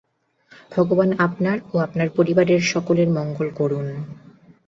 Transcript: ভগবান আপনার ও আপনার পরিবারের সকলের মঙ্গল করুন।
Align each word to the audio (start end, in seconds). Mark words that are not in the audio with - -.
ভগবান 0.71 1.09
আপনার 1.25 1.57
ও 1.71 1.75
আপনার 1.77 2.07
পরিবারের 2.17 2.61
সকলের 2.73 3.09
মঙ্গল 3.09 3.47
করুন। 3.55 3.87